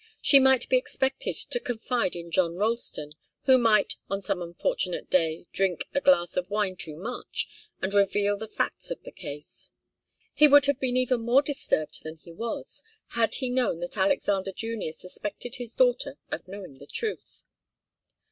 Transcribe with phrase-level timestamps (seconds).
[0.19, 3.13] She might be expected to confide in John Ralston,
[3.43, 7.47] who might, on some unfortunate day, drink a glass of wine too much
[7.83, 9.69] and reveal the facts of the case.
[10.33, 14.51] He would have been even more disturbed than he was, had he known that Alexander
[14.51, 17.43] Junior suspected his daughter of knowing the truth.